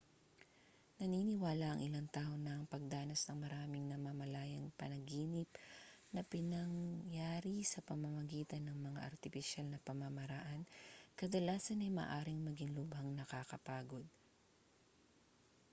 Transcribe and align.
naniniwala 0.99 1.65
ang 1.77 1.81
ilang 1.87 2.07
tao 2.17 2.33
na 2.39 2.51
ang 2.57 2.65
pagdanas 2.73 3.21
ng 3.25 3.37
maraming 3.43 3.85
namamalayang 3.87 4.67
panaginip 4.79 5.45
na 6.13 6.21
pinangyari 6.33 7.57
sa 7.71 7.79
pamamagitan 7.89 8.63
ng 8.65 8.77
mga 8.87 8.97
artipisyal 9.09 9.65
na 9.69 9.83
pamamaraan 9.87 10.61
kadalasan 11.19 11.83
ay 11.85 11.91
maaaring 11.99 12.41
maging 12.47 12.71
lubhang 12.77 13.09
nakakapagod 13.19 14.01